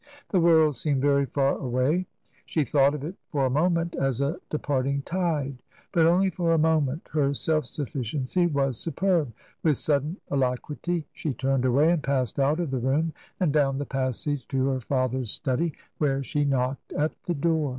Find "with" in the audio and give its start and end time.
9.61-9.77